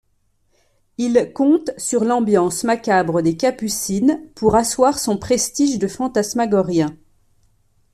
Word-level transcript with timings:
Il 0.97 1.31
compte 1.31 1.69
sur 1.77 2.03
l’ambiance 2.05 2.63
macabre 2.63 3.21
des 3.21 3.37
Capucines 3.37 4.19
pour 4.33 4.55
asseoir 4.55 4.97
son 4.97 5.15
prestige 5.19 5.77
de 5.77 5.87
fantasmagorien. 5.87 6.97